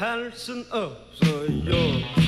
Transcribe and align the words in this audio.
halsen 0.00 0.64
upp 0.70 1.14
så 1.14 1.26
jag 1.70 2.19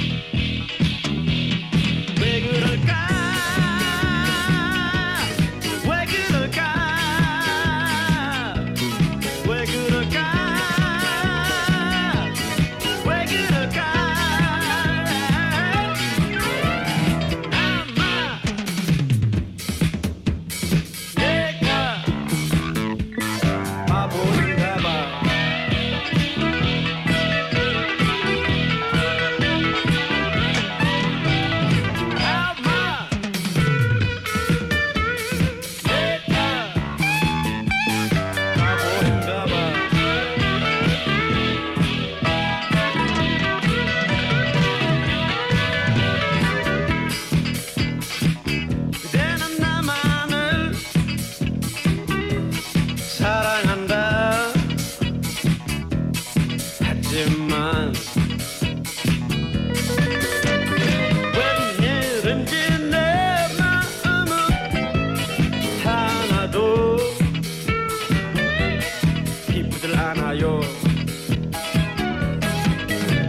거예요. 70.43 70.61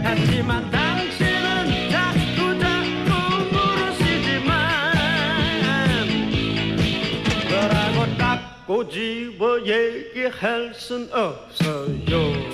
하지만 0.02 0.70
당신은 0.70 1.90
자꾸 1.90 2.58
자꾸 2.58 3.08
물으시지만 3.52 4.52
뭐라고 7.48 8.16
딱 8.18 8.66
꼬집어 8.66 9.60
얘기할 9.64 10.72
순 10.74 11.08
없어요. 11.12 12.53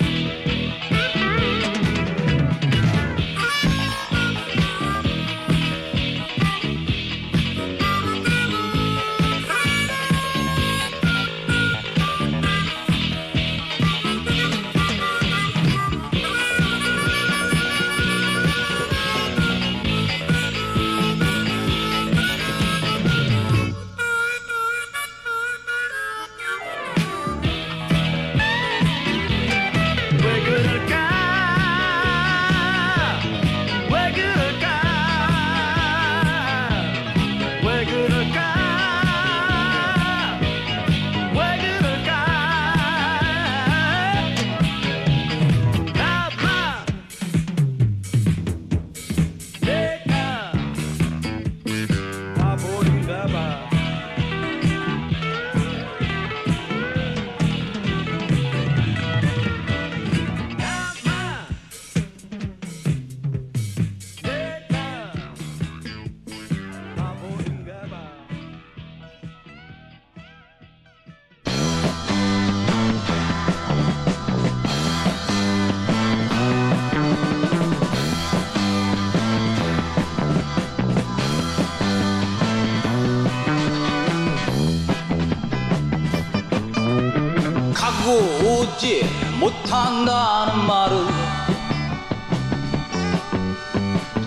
못한다는 89.41 90.67
말을 90.67 91.07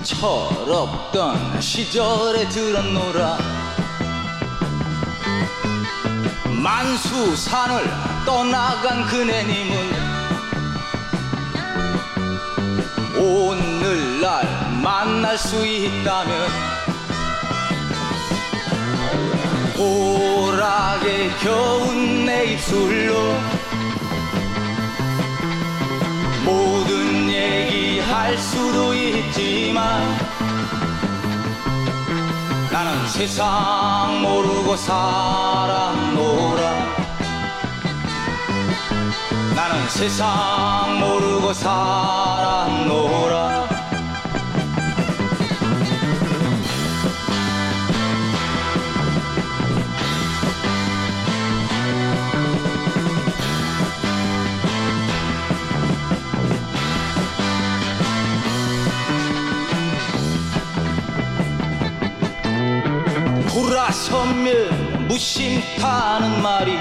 철없던 0.02 1.60
시절에 1.60 2.48
들었노라. 2.48 3.38
만수산을 6.50 7.84
떠나간 8.26 9.06
그네님은 9.06 9.76
오늘날 13.16 14.48
만날 14.82 15.38
수 15.38 15.64
있다면 15.64 16.48
보라게 19.76 21.30
겨운 21.40 22.24
내 22.26 22.54
입술로 22.54 23.43
모든 26.44 27.28
얘기 27.30 28.00
할 28.00 28.36
수도 28.38 28.94
있지만 28.94 30.02
나는 32.70 33.06
세상 33.08 34.20
모르고 34.22 34.76
살았노라. 34.76 36.62
나는 39.54 39.88
세상 39.88 40.98
모르고 41.00 41.52
살았노라 41.54 42.54
돌아서면 63.54 65.06
무심타는 65.06 66.42
말이 66.42 66.76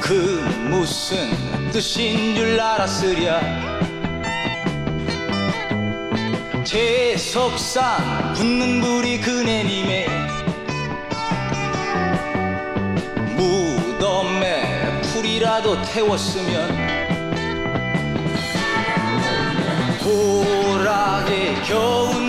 그 0.00 0.40
무슨 0.70 1.30
뜻인 1.70 2.34
줄 2.34 2.58
알았으랴. 2.58 3.40
재석산 6.64 8.32
붙는 8.32 8.80
불이 8.80 9.20
그네님의 9.20 10.08
무덤에 13.36 15.02
풀이라도 15.02 15.82
태웠으면 15.82 16.74
보라게 20.02 21.54
겨운 21.66 22.23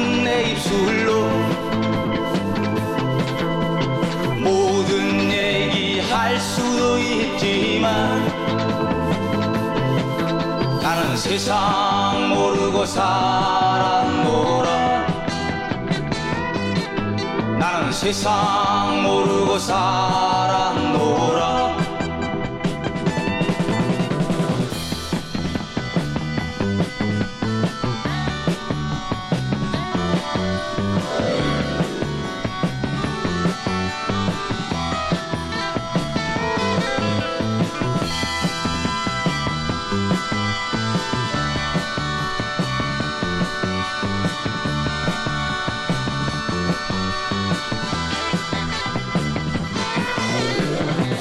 세상 11.38 12.30
모르고 12.30 12.86
살았노라 12.86 14.70
나는 17.60 17.92
세상 17.92 19.04
모르고 19.04 19.60
살았노라 19.60 20.86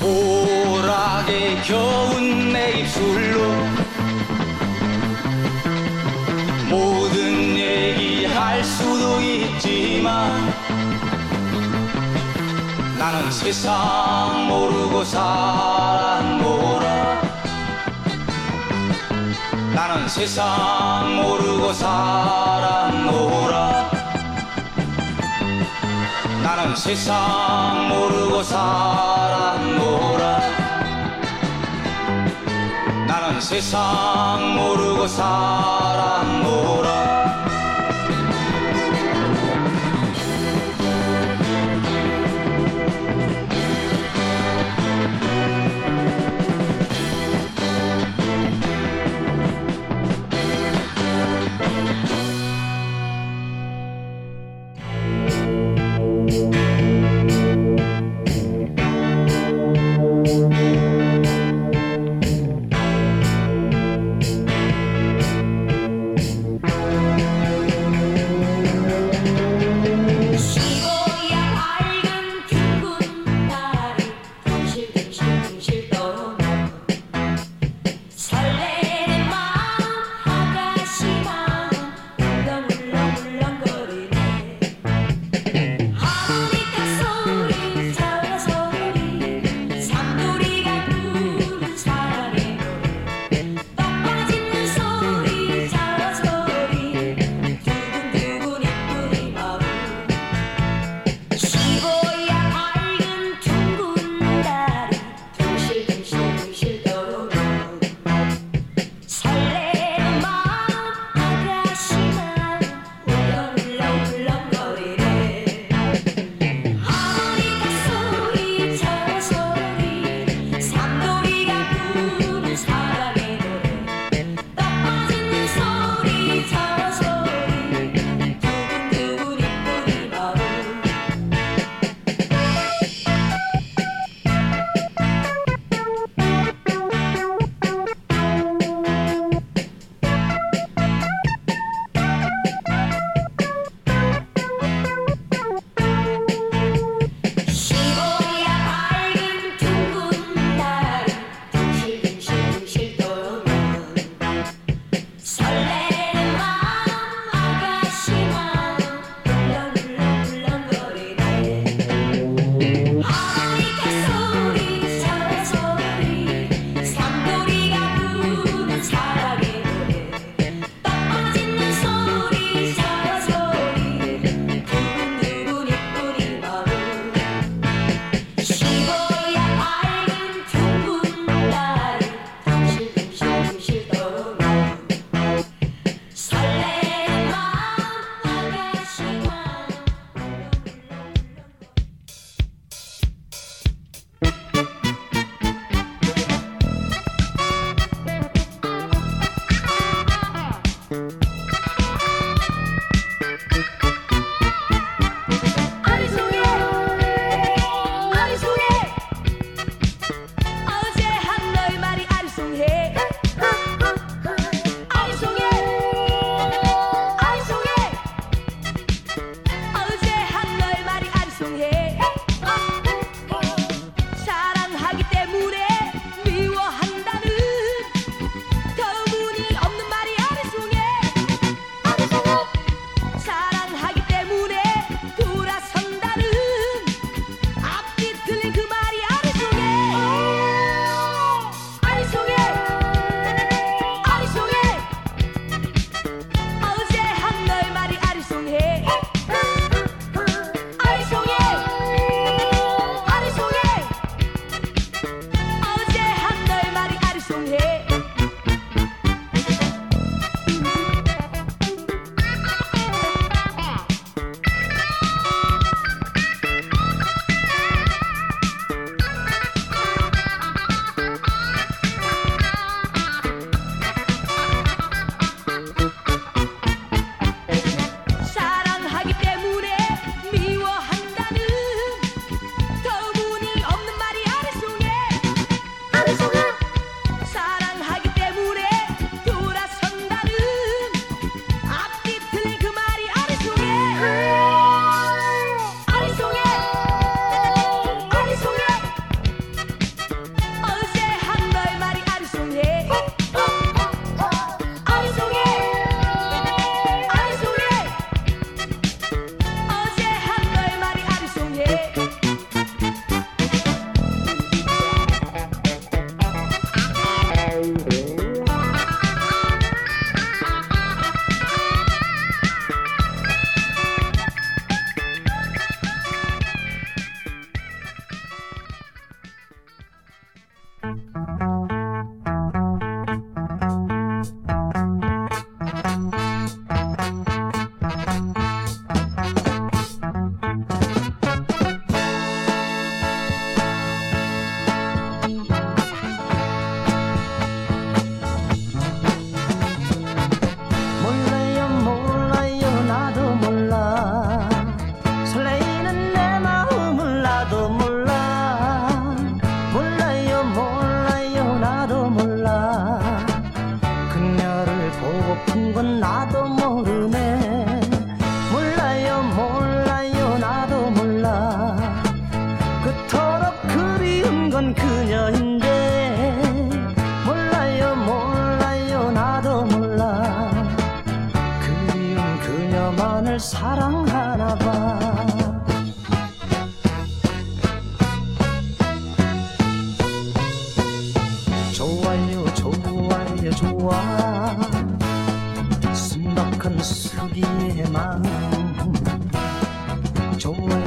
보라게 0.04 1.62
겨운 1.62 2.52
내 2.52 2.80
입술로 2.80 3.40
모든 6.68 7.56
얘기 7.56 8.26
할 8.26 8.62
수도 8.62 9.18
있지만 9.22 10.52
나는 12.98 13.30
세상 13.30 14.46
모르고 14.46 15.04
살았노라 15.04 16.84
나는 19.74 20.06
세상 20.06 21.16
모르고 21.16 21.72
살았노라 21.72 23.14
나는 26.56 26.76
세상 26.76 27.88
모르고 27.88 28.44
살았노라. 28.44 30.38
나는 33.08 33.40
세상 33.40 34.54
모르고 34.54 35.08
살았노라 35.08 36.43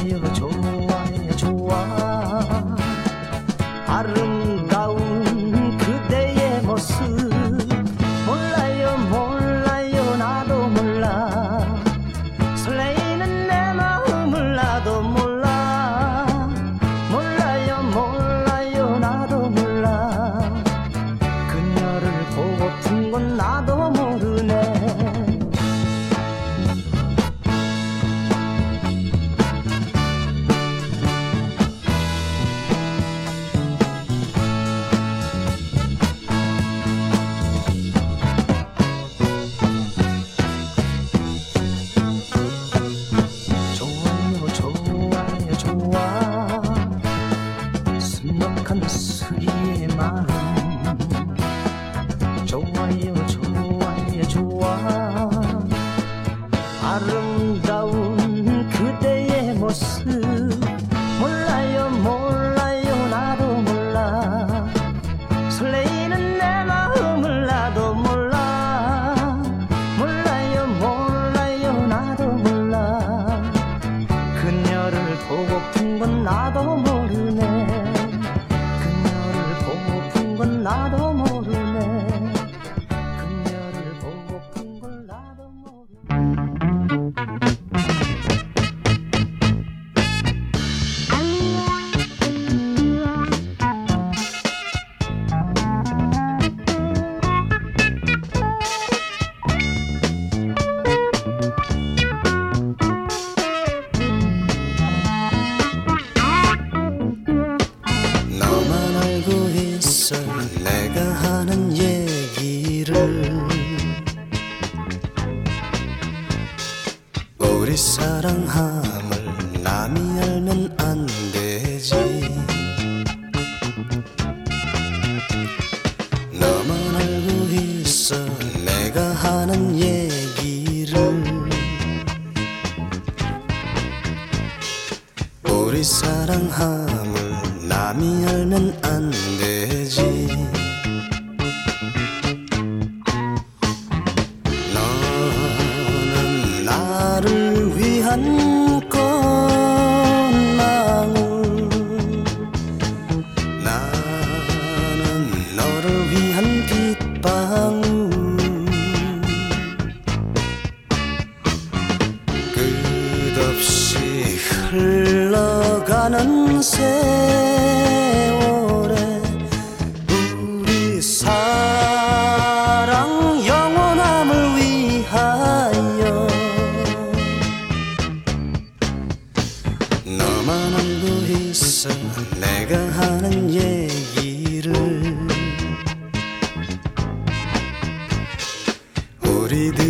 Yêu. 0.07 0.56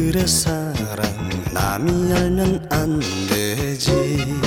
그래 0.10 0.26
사랑. 0.26 1.04
남이 1.52 2.14
알면 2.14 2.68
안 2.72 3.02
되지. 3.28 4.47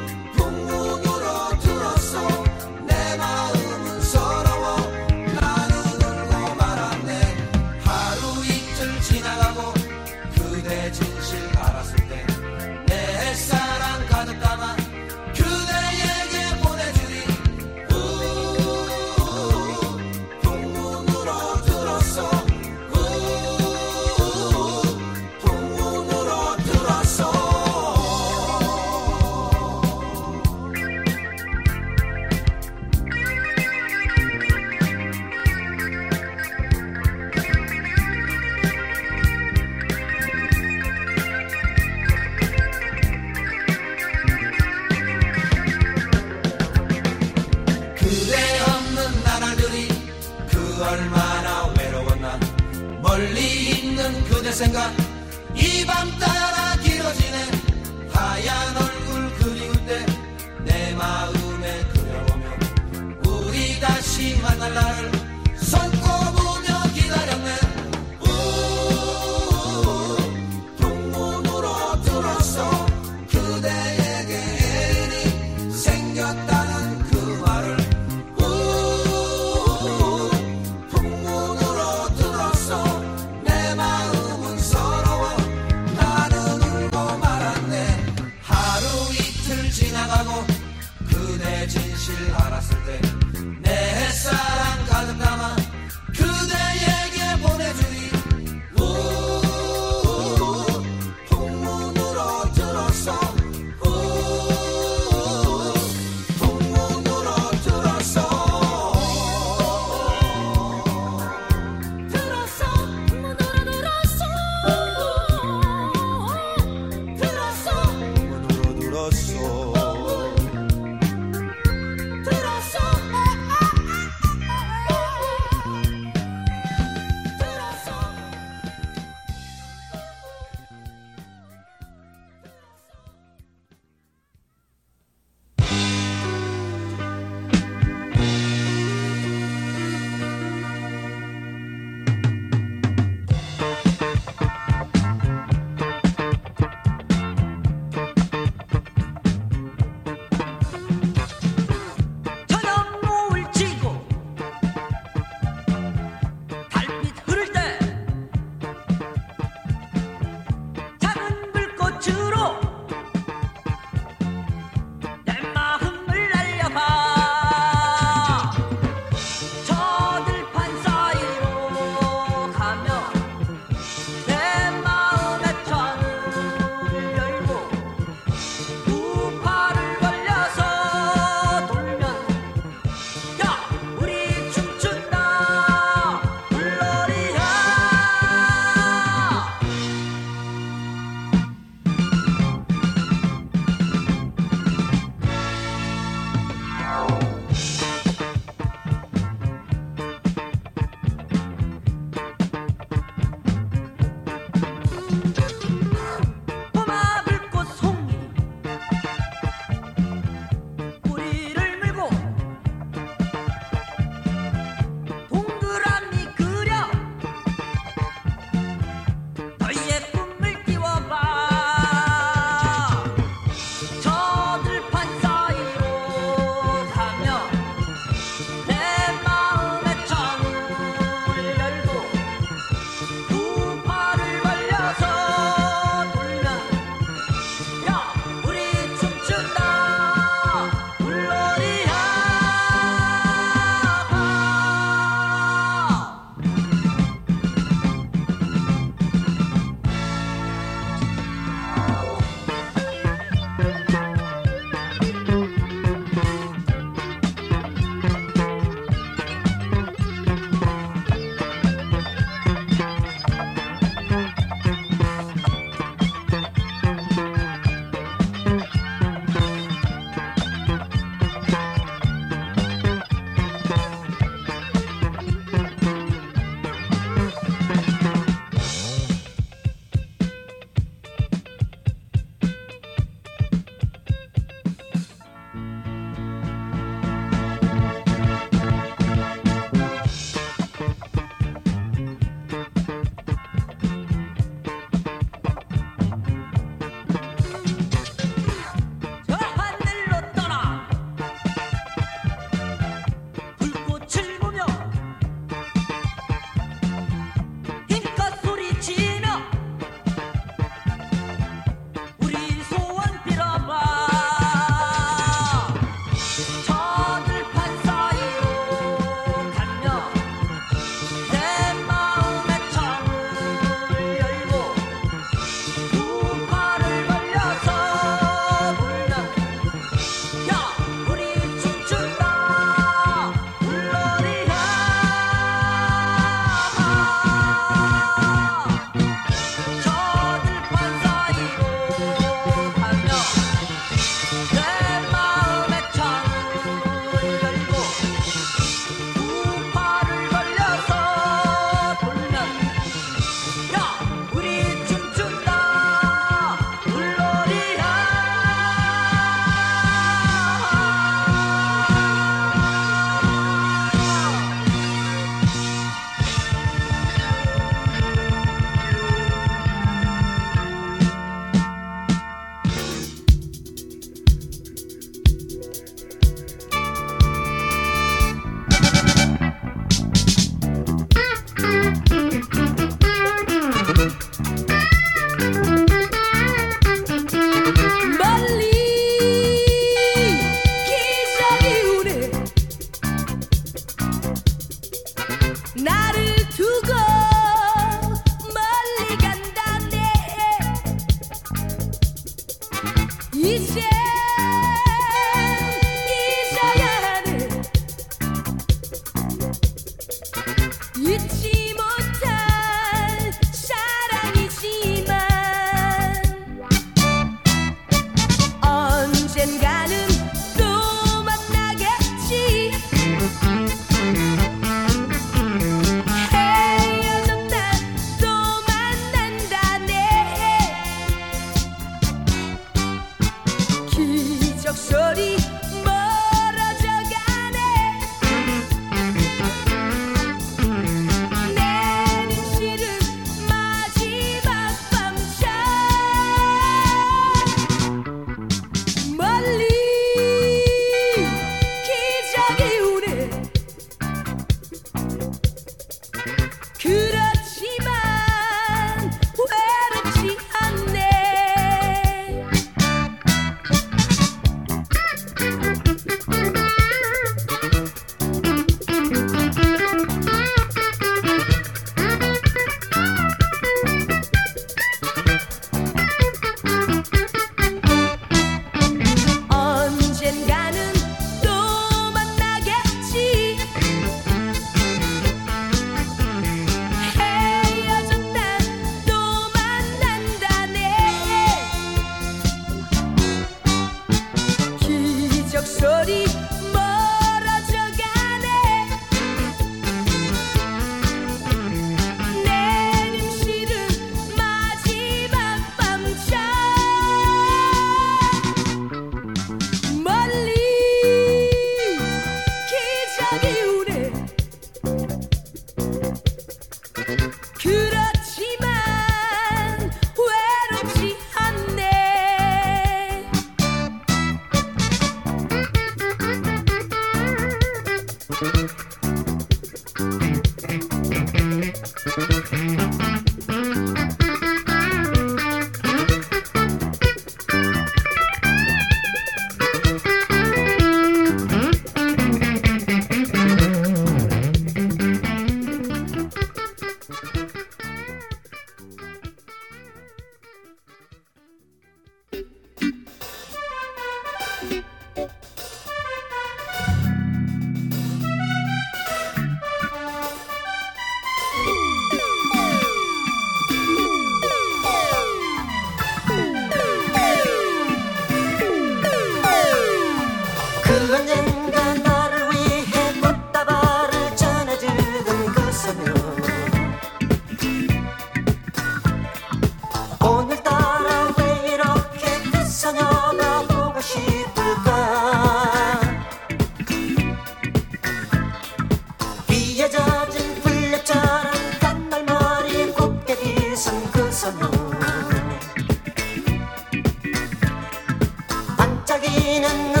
مدينة 599.21 600.00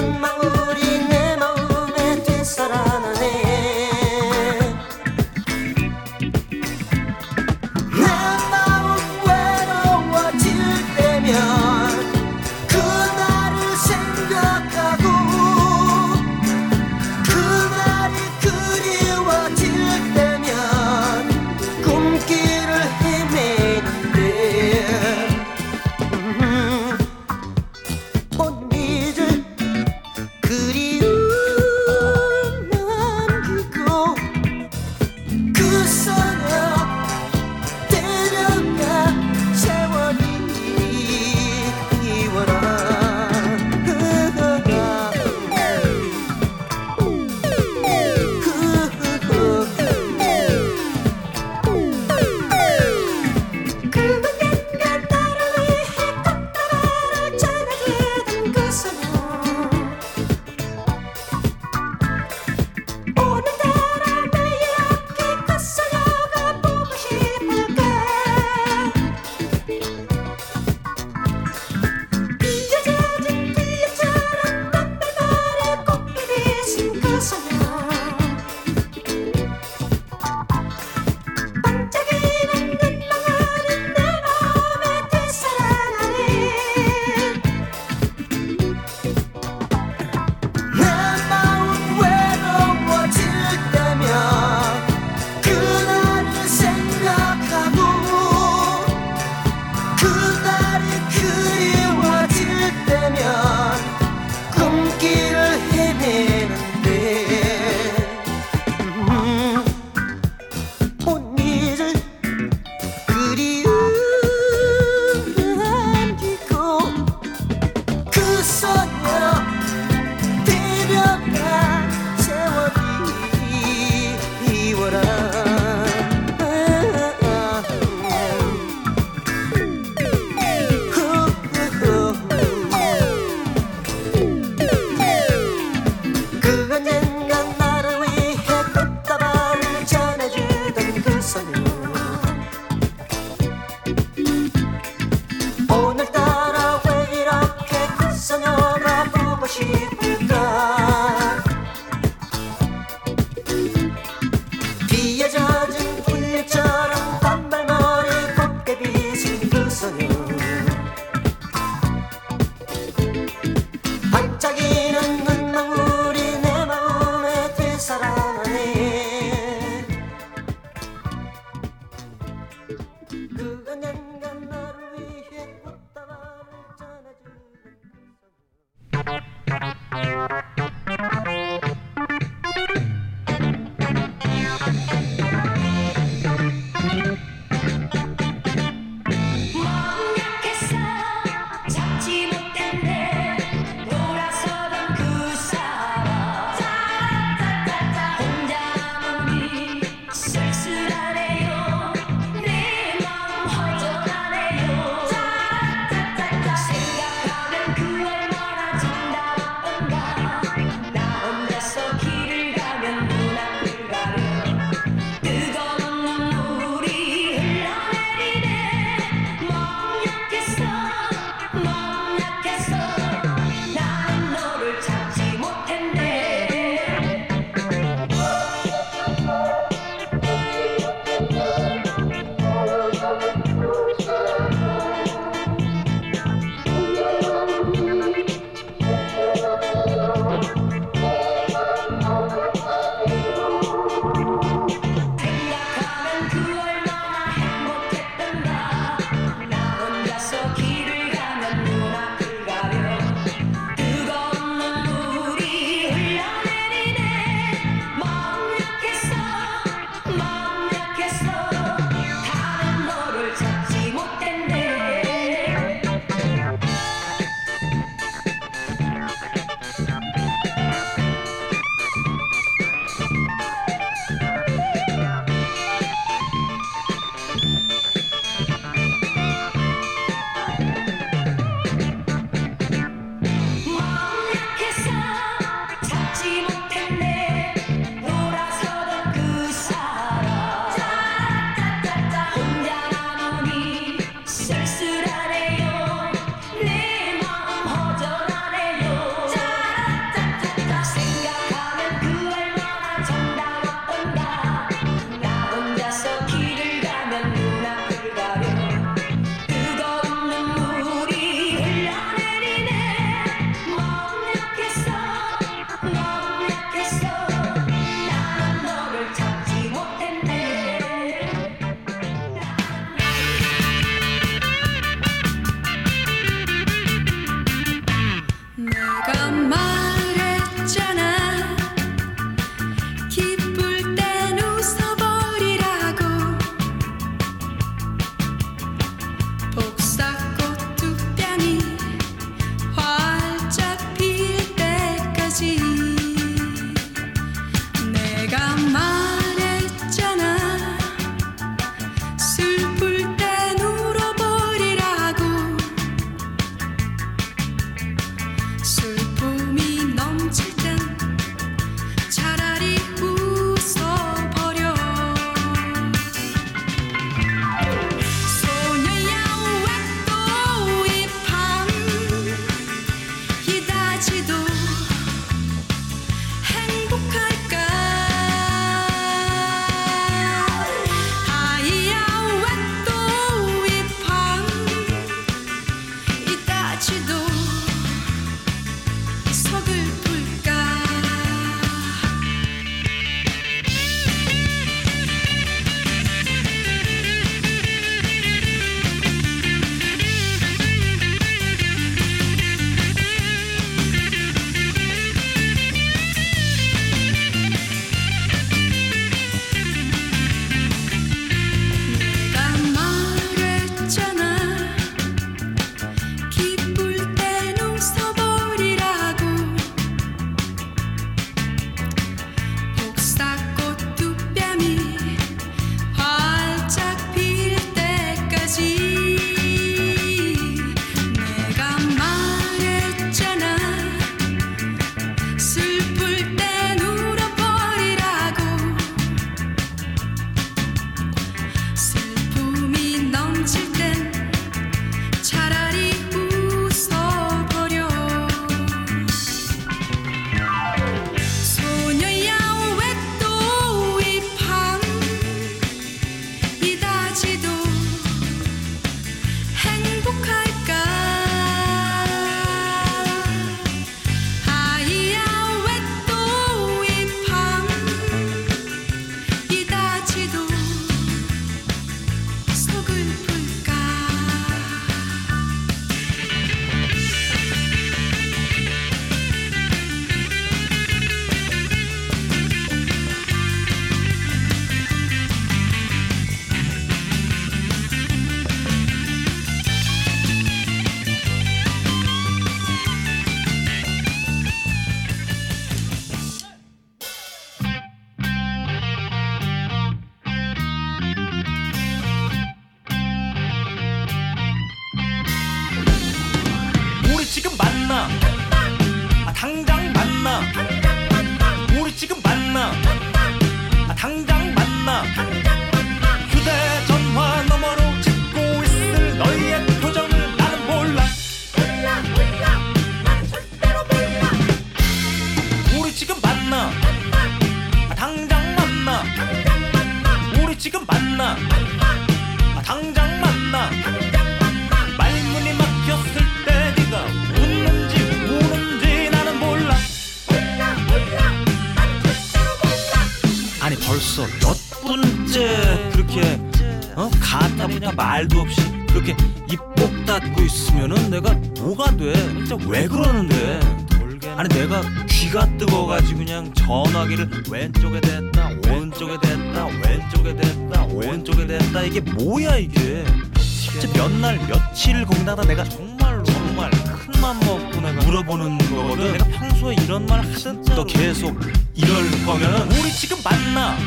됐다 558.11 558.49
오른쪽에 558.67 559.17
됐다 559.21 559.65
왼쪽에 559.67 560.35
됐다 560.35 560.83
오른쪽에 560.85 561.47
됐다. 561.47 561.81
이게 561.83 562.01
뭐야 562.01 562.57
이게? 562.57 563.05
진짜 563.39 563.87
몇날 563.93 564.37
며칠 564.47 565.05
고민하다 565.05 565.43
내가 565.43 565.63
정말로 565.63 566.23
정말 566.23 566.69
큰맘 566.71 567.39
먹고 567.39 567.79
내가 567.79 568.05
물어보는 568.05 568.57
거거든. 568.57 569.13
내가 569.13 569.25
평소에 569.25 569.75
이런 569.81 570.05
말 570.05 570.19
하든 570.19 570.61
너 570.63 570.83
계속 570.83 571.39
이럴 571.75 572.09
거면 572.25 572.71
우리 572.71 572.91
지금 572.91 573.17
만나. 573.23 573.77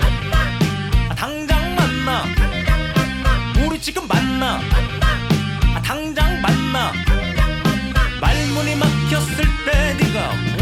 아, 1.10 1.14
당장 1.14 1.74
만나. 1.74 2.24
우리 3.66 3.80
지금 3.80 4.08
만나. 4.08 4.60
아, 5.74 5.82
당장 5.82 6.40
만나. 6.40 6.92
말문이 8.20 8.76
막혔을 8.76 9.44
때 9.66 9.96
네가 10.00 10.53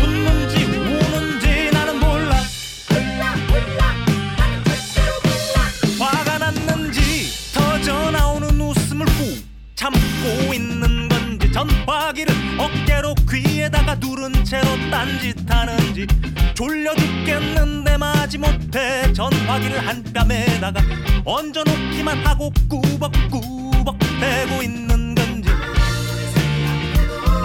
듣고 10.23 10.55
있는 10.55 11.09
건지 11.09 11.51
전화기를 11.51 12.35
어깨로 12.59 13.15
귀에다가 13.29 13.97
누른 13.97 14.45
채로 14.45 14.65
딴짓하는지 14.91 16.07
졸려 16.55 16.95
죽겠는데 16.95 17.97
마지못해 17.97 19.13
전화기를 19.13 19.87
한 19.87 20.03
뺨에다가 20.13 20.81
얹어놓기만 21.25 22.25
하고 22.25 22.53
꾸벅꾸벅 22.69 23.99
대고 24.21 24.63
있는 24.63 25.15
건지 25.15 25.51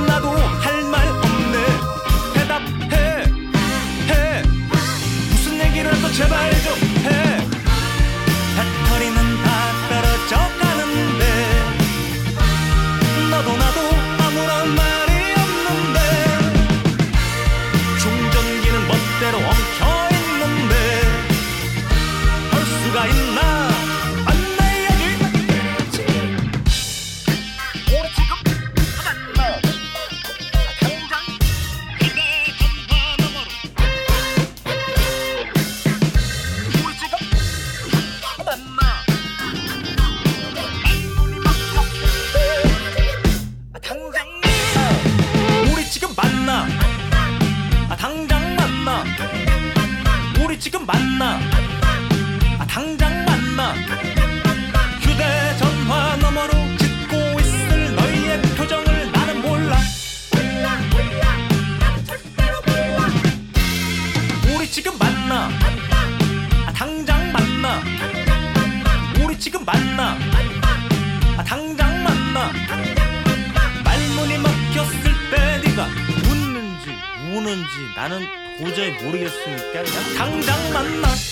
나도 0.08 0.30
할 0.30 0.78
말 0.84 1.08
없네 1.08 1.58
대답해 2.36 3.24
해 4.10 4.44
무슨 5.30 5.60
얘기라도 5.60 6.12
제발 6.12 6.52
좀해 6.62 7.38
배터리는 8.56 9.44
다 9.44 9.87
모르겠으니까? 79.08 79.84
그냥 79.84 80.16
당장 80.18 80.74
만나. 80.74 81.27